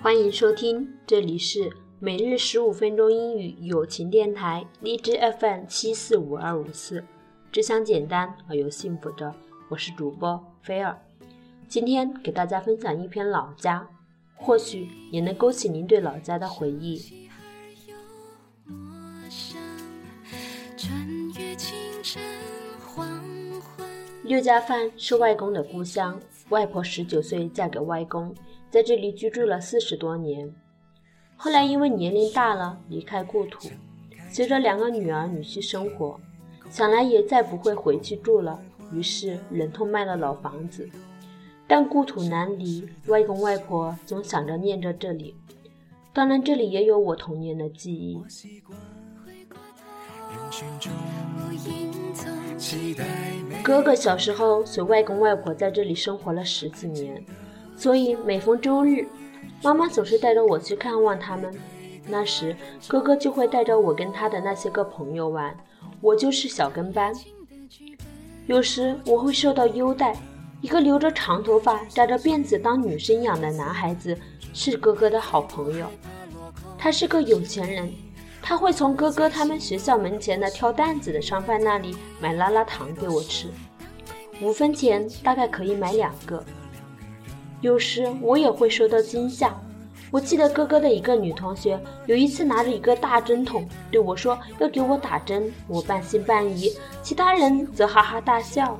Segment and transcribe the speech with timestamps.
[0.00, 7.02] 欢迎收听，这里是每日十五分钟英语友情电台，荔枝 FM 七四五二五四，
[7.50, 9.34] 只想简单而又幸福着。
[9.68, 10.96] 我是主播菲儿，
[11.66, 13.88] 今天给大家分享一篇老家，
[14.36, 17.28] 或许也能勾起您对老家的回忆。
[24.22, 26.20] 六家饭是外公的故乡，
[26.50, 28.32] 外婆十九岁嫁给外公，
[28.70, 30.54] 在这里居住了四十多年。
[31.36, 33.68] 后来因为年龄大了，离开故土，
[34.30, 36.20] 随着两个女儿女婿生活，
[36.68, 38.60] 想来也再不会回去住了，
[38.92, 40.88] 于是忍痛卖了老房子。
[41.66, 45.34] 但故土难离，外公外婆总想着念着这里。
[46.12, 48.20] 当然，这里也有我童年的记忆。
[53.62, 57.24] 哥哥小时候随外公外婆在这里生活了十几年，
[57.78, 59.06] 所以每逢周日，
[59.62, 61.54] 妈妈总是带着我去看望他们。
[62.08, 62.56] 那时，
[62.88, 65.56] 哥哥就会带着我跟他的那些个朋友玩，
[66.00, 67.14] 我就是小跟班。
[68.46, 70.16] 有时我会受到优待，
[70.60, 74.18] 一个留着长头发、扎着辫子当女生养的男孩子
[74.52, 75.86] 是哥哥的好朋友，
[76.76, 77.92] 他是个有钱人。
[78.40, 83.48] 他会从哥哥他们学校门前的挑担子的商贩那里买拉拉糖给我吃，
[84.40, 86.42] 五分钱大概可以买两个。
[87.60, 89.54] 有时我也会受到惊吓。
[90.10, 98.78] 我记得哥哥的一个女同学有一次拿着一个大针筒对我说要给我打针，我半信半疑，其他人则哈哈大笑。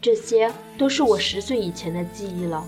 [0.00, 2.64] 这些都是我十岁以前的记忆了。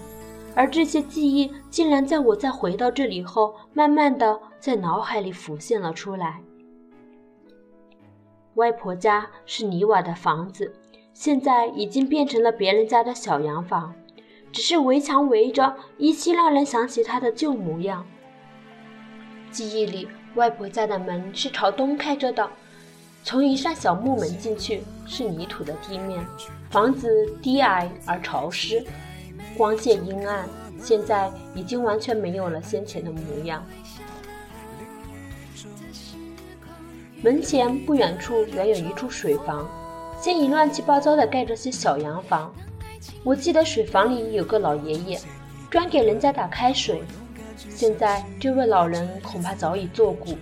[0.54, 6.40] 而这些记忆竟然在我再回到这里后，慢慢的在脑海里浮现了出来。
[8.54, 10.74] 外婆家是泥瓦的房子，
[11.14, 13.94] 现在已经变成了别人家的小洋房，
[14.52, 18.04] 只是围墙围着，依稀让人想起他的旧模样。
[19.50, 22.48] 记忆里，外婆家的门是朝东开着的，
[23.24, 26.24] 从一扇小木门进去是泥土的地面，
[26.70, 27.08] 房子
[27.42, 28.84] 低矮而潮湿。
[29.56, 30.48] 光线阴暗，
[30.80, 33.64] 现在已经完全没有了先前的模样。
[37.20, 39.68] 门前不远处原有一处水房，
[40.20, 42.54] 现已乱七八糟的盖着些小洋房。
[43.24, 45.20] 我记得水房里有个老爷爷，
[45.70, 47.02] 专给人家打开水。
[47.56, 50.36] 现在这位老人恐怕早已作古，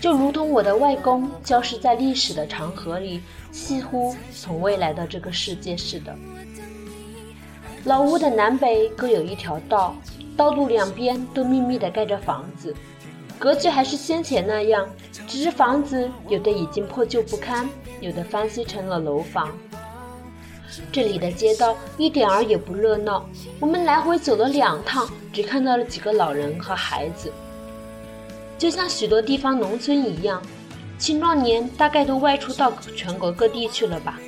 [0.00, 3.20] 就如同我的外公消失在历史的长河里，
[3.52, 6.14] 似乎从未来到这个世界似的。
[7.84, 9.94] 老屋的南北各有一条道，
[10.36, 12.74] 道路两边都密密地盖着房子，
[13.38, 14.88] 格局还是先前那样，
[15.26, 17.68] 只是房子有的已经破旧不堪，
[18.00, 19.50] 有的翻新成了楼房。
[20.90, 23.28] 这里的街道一点儿也不热闹，
[23.60, 27.32] 我们来回走了两趟，只看到了几个老人和孩子，
[28.58, 30.42] 就像许多地方农村一样，
[30.98, 34.18] 青壮年大概都外出到全国各地去了吧，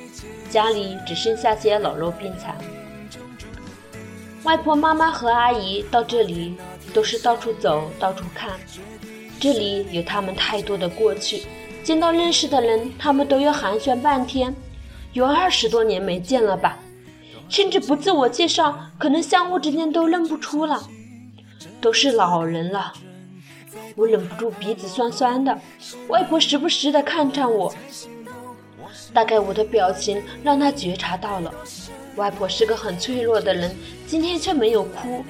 [0.49, 2.55] 家里只剩下些老弱病残。
[4.43, 6.55] 外婆、妈妈和阿姨到这里
[6.93, 8.51] 都是到处走、到处看。
[9.39, 11.43] 这里有他们太多的过去，
[11.83, 14.55] 见到认识的人，他们都要寒暄半天。
[15.17, 16.77] 有二十多年没见了吧？
[17.49, 20.87] 甚至不自我介绍，可能相互之间都认不出了。
[21.81, 22.93] 都是老人了，
[23.95, 25.59] 我忍不住鼻子酸酸的。
[26.07, 27.73] 外婆时不时的看看我，
[29.11, 31.51] 大概我的表情让她觉察到了。
[32.15, 33.75] 外婆是个很脆弱的人，
[34.05, 35.25] 今天却没有哭。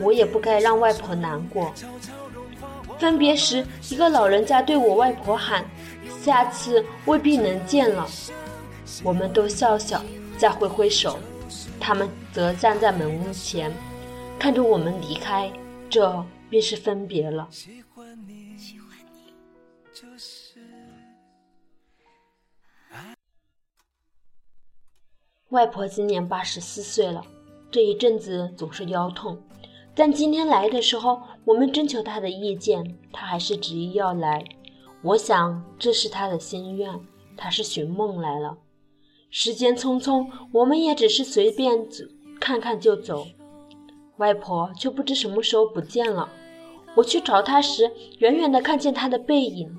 [0.00, 1.72] 我也不该让外婆难过。
[2.98, 5.64] 分别时，一个老人家对我外婆喊
[6.28, 8.06] ：“下次未必能见了。”
[9.02, 10.04] 我们都笑笑，
[10.36, 11.18] 再挥挥手，
[11.80, 13.72] 他们则站在门屋前，
[14.38, 15.50] 看着我们离开。
[15.88, 17.48] 这便是分别了。
[25.48, 27.24] 外婆今年八十四岁了，
[27.70, 29.42] 这一阵子总是腰痛，
[29.94, 34.44] 但今天来的时候，我们征求她的意见，她还是执意要来。
[35.02, 36.92] 我想这是他的心愿，
[37.36, 38.58] 他是寻梦来了。
[39.30, 41.86] 时间匆匆，我们也只是随便
[42.40, 43.26] 看看就走，
[44.16, 46.28] 外婆却不知什么时候不见了。
[46.96, 49.78] 我去找她时，远远的看见她的背影，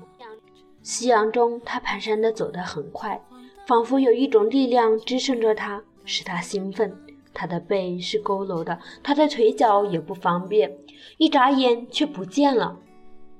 [0.82, 3.20] 夕阳中，她蹒跚的走得很快。
[3.66, 6.96] 仿佛有一种力量支撑着他，使他兴奋。
[7.32, 10.76] 他的背是佝偻的，他的腿脚也不方便。
[11.18, 12.76] 一眨眼却不见了。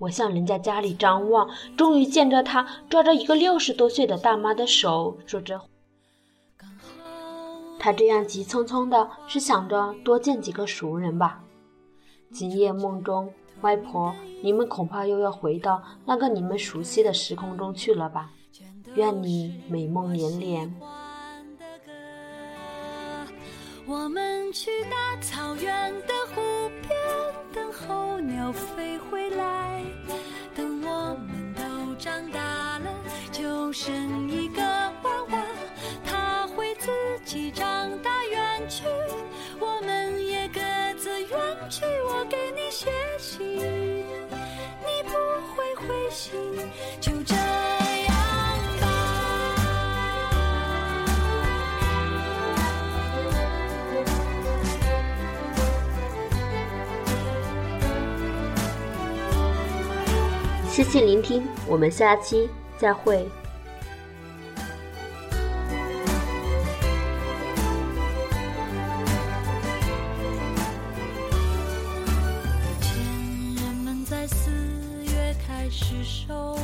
[0.01, 5.61] 我向人家家里张望，终于见着他抓着一个六十多岁的大妈的手，说着
[7.79, 11.45] ：“他这样急匆匆的，是想着多见几个熟人吧。
[12.33, 13.31] 今夜梦中，
[13.61, 18.31] 外婆，你们恐怕又要回到那个你们熟悉的时空中去了吧？
[18.95, 20.75] 愿你美梦连连。
[23.87, 25.55] 我们去大草
[60.83, 62.49] 谢谢聆听，我们下期
[62.79, 63.29] 再会。
[72.81, 72.97] 前
[73.57, 74.51] 人们在四
[75.05, 76.57] 月开始收。